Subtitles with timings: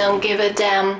[0.00, 0.98] don't give a damn.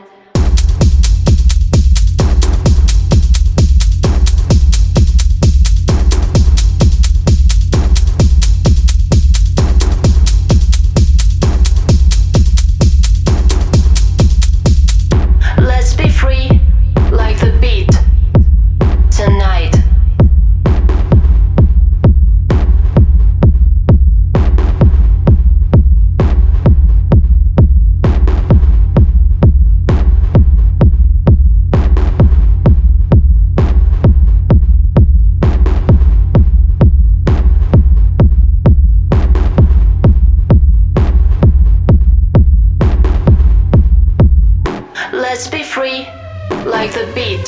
[47.14, 47.46] beat.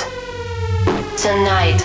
[1.17, 1.79] Tonight.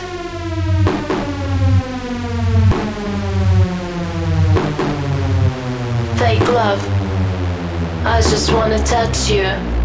[6.17, 6.81] Take love.
[8.05, 9.76] I just wanna touch you.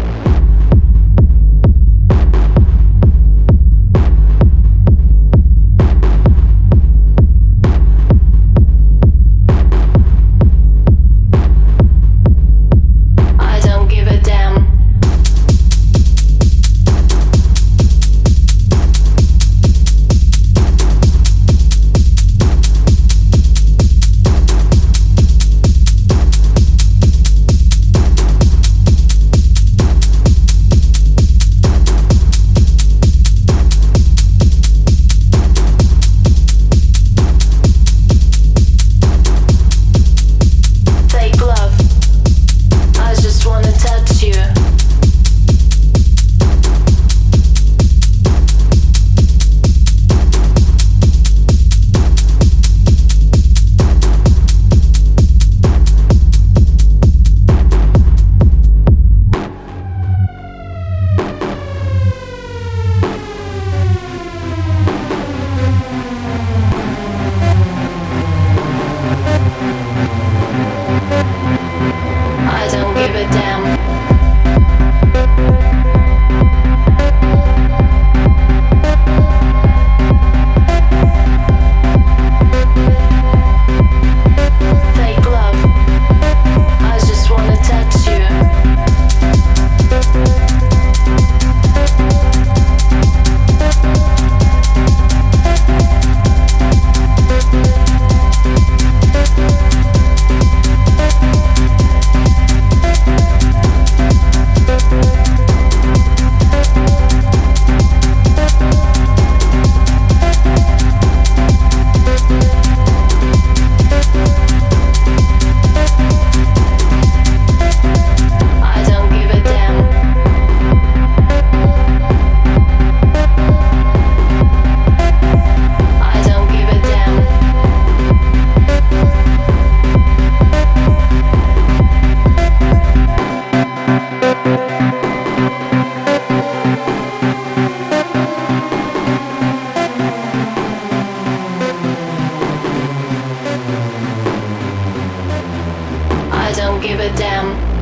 [147.03, 147.72] Amsterdam.